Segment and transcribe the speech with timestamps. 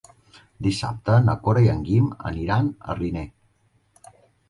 [0.67, 3.29] Dissabte na Cora i en Guim aniran a Riner.